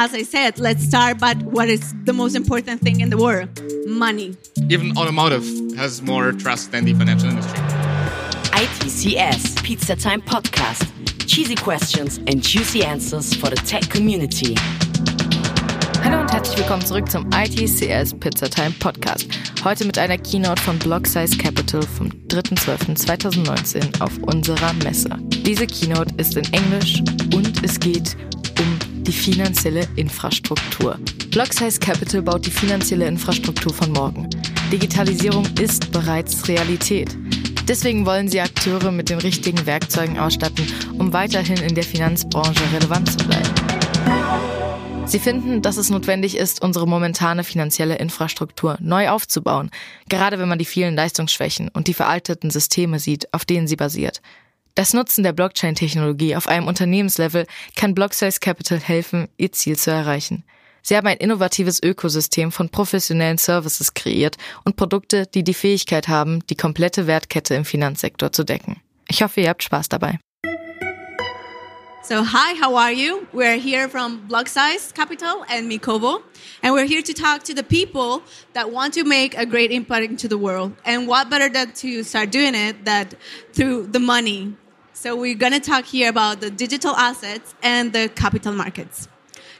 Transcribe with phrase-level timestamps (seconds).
[0.00, 3.48] As I said, let's start by what is the most important thing in the world
[3.88, 4.36] money.
[4.68, 5.44] Even automotive
[5.76, 7.58] has more trust than the financial industry.
[8.52, 10.86] ITCS Pizzatime Podcast.
[11.26, 14.54] Cheesy questions and juicy answers for the tech community.
[16.04, 19.28] Hallo und herzlich willkommen zurück zum ITCS Pizzatime Podcast.
[19.64, 25.10] Heute mit einer Keynote von Blocksize Capital vom 3.12.2019 auf unserer Messe.
[25.44, 27.02] Diese Keynote ist in Englisch
[27.34, 28.16] und es geht
[28.60, 30.98] um die finanzielle Infrastruktur.
[31.30, 34.28] Blocksize Capital baut die finanzielle Infrastruktur von morgen.
[34.70, 37.16] Digitalisierung ist bereits Realität.
[37.66, 40.66] Deswegen wollen sie Akteure mit den richtigen Werkzeugen ausstatten,
[40.98, 43.48] um weiterhin in der Finanzbranche relevant zu bleiben.
[45.08, 49.70] Sie finden, dass es notwendig ist, unsere momentane finanzielle Infrastruktur neu aufzubauen,
[50.10, 54.20] gerade wenn man die vielen Leistungsschwächen und die veralteten Systeme sieht, auf denen sie basiert.
[54.78, 60.44] Das Nutzen der Blockchain-Technologie auf einem Unternehmenslevel kann Blocksize Capital helfen, ihr Ziel zu erreichen.
[60.82, 66.46] Sie haben ein innovatives Ökosystem von professionellen Services kreiert und Produkte, die die Fähigkeit haben,
[66.46, 68.80] die komplette Wertkette im Finanzsektor zu decken.
[69.08, 70.20] Ich hoffe, ihr habt Spaß dabei.
[72.04, 73.26] So, hi, how are you?
[73.32, 76.20] We're here from Block Size Capital and Mikovo,
[76.62, 78.22] and we're here to talk to the people
[78.54, 80.70] that want to make a great impact into the world.
[80.84, 83.16] And what better than to start doing it that
[83.52, 84.54] through the money?
[85.00, 89.06] So, we're going to talk here about the digital assets and the capital markets.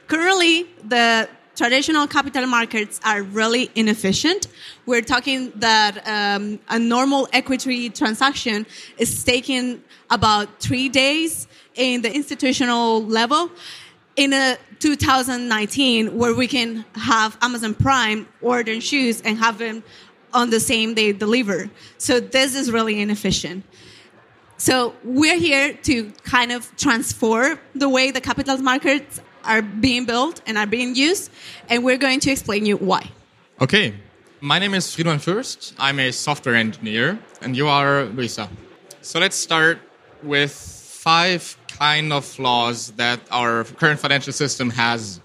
[0.07, 4.47] Currently, the traditional capital markets are really inefficient.
[4.85, 8.65] We're talking that um, a normal equity transaction
[8.97, 13.49] is taking about three days in the institutional level
[14.17, 19.83] in a 2019 where we can have Amazon Prime order shoes and have them
[20.33, 21.69] on the same day delivered.
[21.97, 23.63] So this is really inefficient.
[24.59, 30.41] So we're here to kind of transform the way the capital markets are being built
[30.45, 31.31] and are being used,
[31.69, 33.09] and we're going to explain you why.
[33.61, 33.93] Okay,
[34.41, 35.73] my name is Friedman Fürst.
[35.79, 38.49] I'm a software engineer, and you are Luisa.
[39.01, 39.79] So let's start
[40.23, 45.21] with five kind of flaws that our current financial system has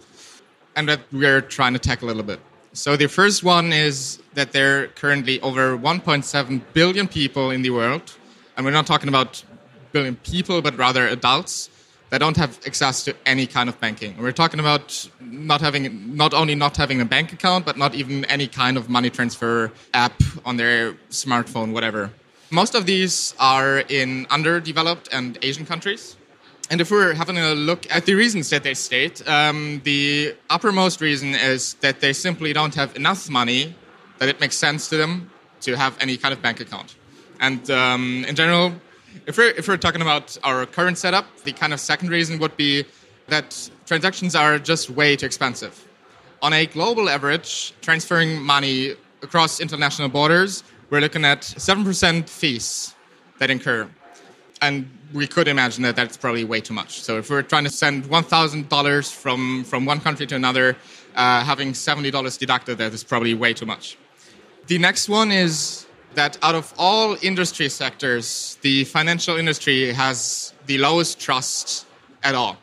[0.77, 2.39] and that we're trying to tackle a little bit.
[2.73, 7.71] So the first one is that there are currently over 1.7 billion people in the
[7.71, 8.15] world,
[8.57, 9.45] and we're not talking about
[9.93, 11.71] billion people, but rather adults
[12.11, 14.17] that don't have access to any kind of banking.
[14.19, 18.25] We're talking about not having, not only not having a bank account, but not even
[18.27, 22.11] any kind of money transfer app on their smartphone, whatever.
[22.51, 26.17] Most of these are in underdeveloped and Asian countries.
[26.71, 31.01] And if we're having a look at the reasons that they state, um, the uppermost
[31.01, 33.75] reason is that they simply don't have enough money
[34.19, 35.31] that it makes sense to them
[35.63, 36.95] to have any kind of bank account.
[37.45, 38.73] And um, in general,
[39.27, 42.57] if we're, if we're talking about our current setup, the kind of second reason would
[42.57, 42.87] be
[43.29, 45.75] that transactions are just way too expensive.
[46.41, 52.95] On a global average, transferring money across international borders, we're looking at 7% fees
[53.41, 53.91] that incur.
[54.63, 57.03] And we could imagine that that's probably way too much.
[57.03, 60.79] So if we're trying to send $1,000 from, from one country to another,
[61.15, 63.99] uh, having $70 deducted, that is probably way too much.
[64.67, 65.84] The next one is
[66.15, 71.87] that out of all industry sectors, the financial industry has the lowest trust
[72.23, 72.57] at all.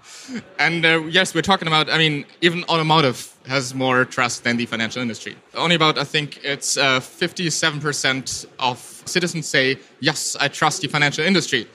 [0.58, 4.66] and uh, yes, we're talking about, I mean, even automotive has more trust than the
[4.66, 5.36] financial industry.
[5.54, 11.24] Only about, I think it's uh, 57% of citizens say, yes, I trust the financial
[11.24, 11.66] industry.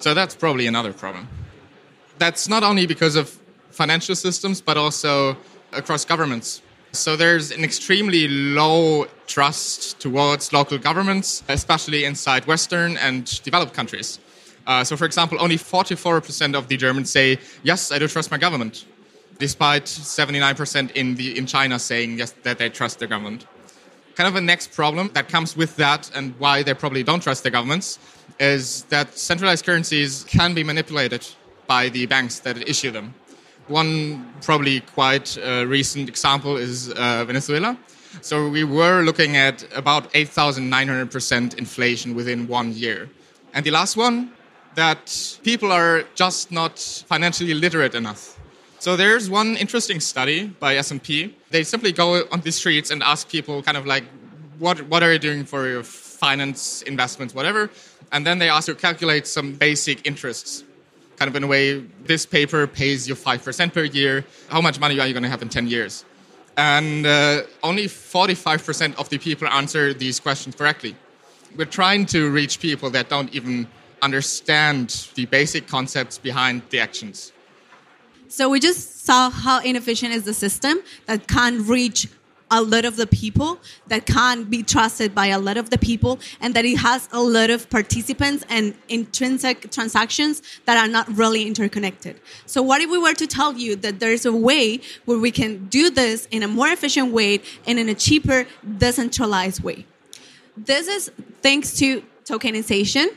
[0.00, 1.28] So that's probably another problem.
[2.18, 3.38] That's not only because of
[3.70, 5.36] financial systems, but also
[5.72, 6.62] across governments.
[6.94, 14.20] So there's an extremely low trust towards local governments, especially inside Western and developed countries.
[14.66, 18.38] Uh, so, for example, only 44% of the Germans say, yes, I do trust my
[18.38, 18.86] government,
[19.38, 23.46] despite 79% in, the, in China saying yes, that they trust their government.
[24.14, 27.42] Kind of a next problem that comes with that and why they probably don't trust
[27.42, 27.98] their governments
[28.38, 31.26] is that centralized currencies can be manipulated
[31.66, 33.14] by the banks that issue them.
[33.68, 37.78] One probably quite uh, recent example is uh, Venezuela.
[38.20, 43.08] So we were looking at about 8,900% inflation within one year.
[43.54, 44.30] And the last one,
[44.74, 48.38] that people are just not financially literate enough.
[48.78, 51.34] So there's one interesting study by S&P.
[51.50, 54.04] They simply go on the streets and ask people kind of like,
[54.58, 57.70] what, what are you doing for your finance, investments, whatever?
[58.12, 60.64] And then they ask you to calculate some basic interests
[61.16, 64.24] kind of in a way, this paper pays you 5% per year.
[64.48, 66.04] How much money are you going to have in 10 years?
[66.56, 70.96] And uh, only 45% of the people answer these questions correctly.
[71.56, 73.66] We're trying to reach people that don't even
[74.02, 77.32] understand the basic concepts behind the actions.
[78.28, 82.08] So we just saw how inefficient is the system that can't reach
[82.54, 83.58] a lot of the people,
[83.88, 87.20] that can't be trusted by a lot of the people, and that it has a
[87.20, 92.20] lot of participants and intrinsic transactions that are not really interconnected.
[92.46, 95.66] So what if we were to tell you that there's a way where we can
[95.66, 98.46] do this in a more efficient way and in a cheaper,
[98.78, 99.86] decentralized way?
[100.56, 101.10] This is
[101.42, 103.08] thanks to tokenization.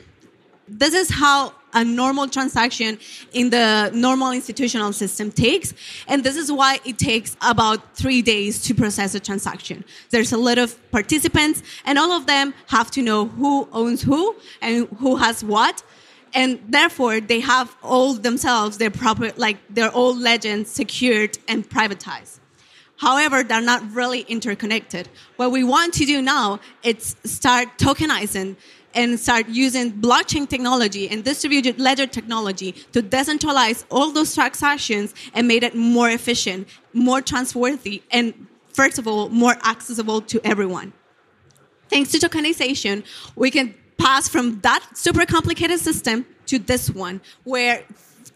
[0.66, 2.98] This is how a normal transaction
[3.32, 5.74] in the normal institutional system takes.
[6.06, 9.84] And this is why it takes about three days to process a transaction.
[10.10, 14.36] There's a lot of participants, and all of them have to know who owns who
[14.60, 15.82] and who has what.
[16.34, 22.38] And therefore, they have all themselves their proper, like their old legends secured and privatized.
[22.98, 25.08] However, they're not really interconnected.
[25.36, 28.56] What we want to do now is start tokenizing
[28.98, 35.46] and start using blockchain technology and distributed ledger technology to decentralize all those transactions and
[35.46, 38.34] make it more efficient, more trustworthy, and
[38.72, 40.92] first of all, more accessible to everyone.
[41.88, 43.04] Thanks to tokenization,
[43.36, 47.84] we can pass from that super complicated system to this one, where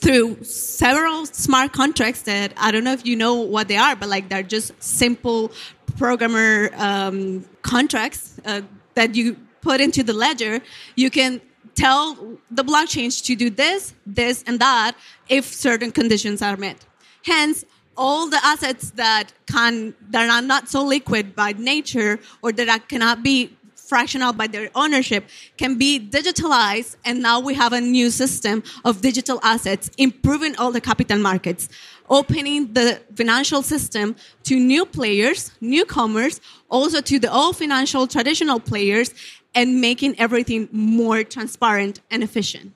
[0.03, 4.09] through several smart contracts that I don't know if you know what they are, but
[4.09, 5.51] like they're just simple
[5.99, 8.63] programmer um, contracts uh,
[8.95, 10.61] that you put into the ledger,
[10.97, 11.41] you can
[11.75, 12.15] tell
[12.51, 14.93] the blockchains to do this, this, and that
[15.29, 16.85] if certain conditions are met.
[17.25, 17.65] Hence,
[17.97, 23.23] all the assets that can that are not so liquid by nature or that cannot
[23.23, 23.51] be
[23.93, 25.29] fractional by their ownership
[25.59, 30.73] can be digitalized and now we have a new system of digital assets improving all
[30.73, 31.69] the capital markets
[32.09, 39.13] opening the financial system to new players newcomers also to the old financial traditional players
[39.55, 42.73] and making everything more transparent and efficient.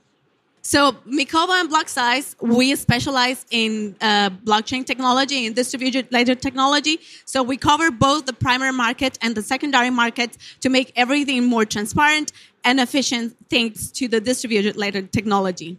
[0.63, 6.99] So Mikovo and Blocksize, we specialize in uh, blockchain technology and distributed ledger technology.
[7.25, 11.65] So we cover both the primary market and the secondary market to make everything more
[11.65, 12.33] transparent
[12.65, 15.79] and efficient thanks to the distributed ledger technology.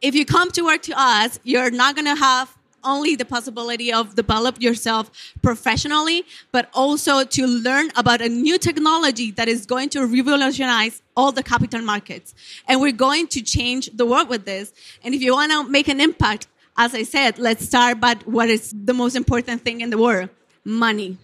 [0.00, 3.92] If you come to work to us, you're not going to have only the possibility
[3.92, 5.10] of develop yourself
[5.42, 11.32] professionally, but also to learn about a new technology that is going to revolutionize all
[11.32, 12.34] the capital markets.
[12.66, 14.72] And we're going to change the world with this.
[15.02, 16.46] And if you want to make an impact,
[16.76, 20.30] as I said, let's start by what is the most important thing in the world
[20.64, 21.18] money.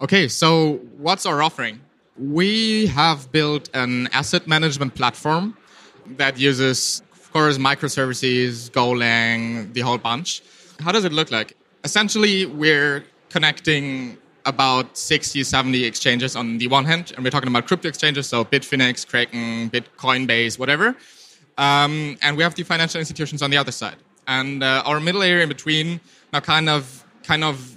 [0.00, 1.80] Okay, so what's our offering?
[2.16, 5.56] We have built an asset management platform
[6.16, 10.42] that uses, of course, microservices, Golang, the whole bunch
[10.80, 11.56] how does it look like?
[11.84, 17.66] Essentially, we're connecting about 60, 70 exchanges on the one hand, and we're talking about
[17.66, 20.96] crypto exchanges, so Bitfinex, Kraken, Bitcoin Base, whatever.
[21.58, 23.96] Um, and we have the financial institutions on the other side.
[24.26, 26.00] And uh, our middle layer in between
[26.32, 27.76] now kind of kind of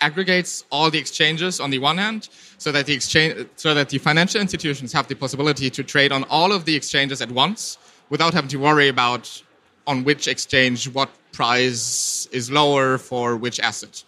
[0.00, 2.28] aggregates all the exchanges on the one hand,
[2.58, 6.24] so that the exchange, so that the financial institutions have the possibility to trade on
[6.24, 7.78] all of the exchanges at once
[8.10, 9.42] without having to worry about
[9.86, 14.04] on which exchange what price is lower for which asset.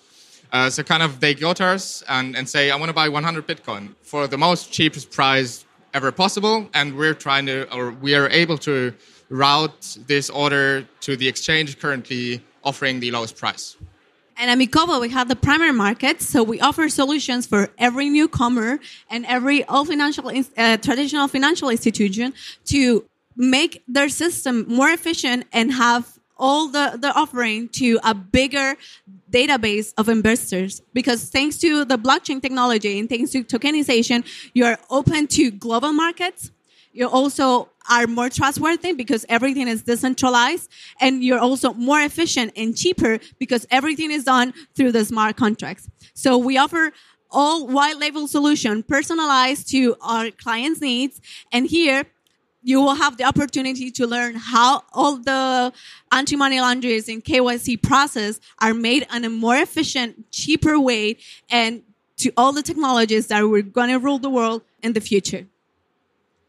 [0.52, 3.08] Uh, so kind of they go to us and, and say, I want to buy
[3.08, 6.69] 100 Bitcoin for the most cheapest price ever possible.
[6.73, 8.94] And we're trying to, or we are able to
[9.28, 13.76] route this order to the exchange currently offering the lowest price.
[14.38, 18.78] And at Mikovo, we have the primary market, so we offer solutions for every newcomer
[19.09, 22.35] and every all financial uh, traditional financial institution
[22.66, 28.75] to make their system more efficient and have all the, the offering to a bigger
[29.31, 34.25] database of investors because thanks to the blockchain technology and thanks to tokenization,
[34.55, 36.50] you're open to global markets.
[36.93, 42.76] You also are more trustworthy because everything is decentralized and you're also more efficient and
[42.76, 45.88] cheaper because everything is done through the smart contracts.
[46.14, 46.93] So we offer
[47.31, 51.21] all white label solution personalized to our clients needs.
[51.52, 52.05] And here
[52.66, 55.73] you will have the opportunity to learn how all the
[56.11, 61.16] anti-money laundering and KYC process are made in a more efficient, cheaper way
[61.49, 61.85] and
[62.16, 65.46] to all the technologies that we're going to rule the world in the future.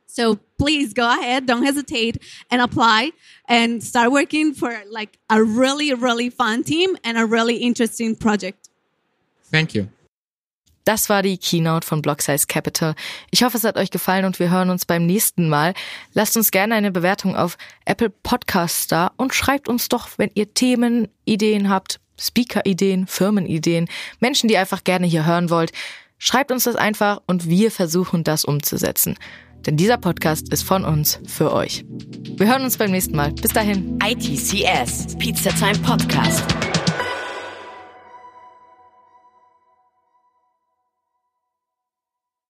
[0.08, 2.18] So please go ahead, don't hesitate
[2.50, 3.12] and apply
[3.48, 8.70] and start working for like a really, really fun team and a really interesting project.
[9.44, 9.90] Thank you.
[10.88, 12.96] Das war die Keynote von Blocksize Capital.
[13.30, 15.74] Ich hoffe, es hat euch gefallen und wir hören uns beim nächsten Mal.
[16.14, 20.54] Lasst uns gerne eine Bewertung auf Apple Podcasts da und schreibt uns doch, wenn ihr
[20.54, 23.90] Themen, Ideen habt, Speaker-Ideen, Firmenideen,
[24.22, 25.74] Menschen, die einfach gerne hier hören wollt.
[26.20, 29.18] Schreibt uns das einfach und wir versuchen das umzusetzen.
[29.66, 31.84] Denn dieser Podcast ist von uns für euch.
[32.38, 33.34] Wir hören uns beim nächsten Mal.
[33.34, 34.00] Bis dahin.
[34.02, 36.46] ITCS, Pizza Time Podcast.